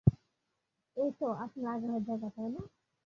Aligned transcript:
এটাইতো 0.97 1.25
আপনার 1.43 1.71
আগ্রহের 1.73 2.03
জায়গা, 2.07 2.29
তাইনা? 2.35 2.61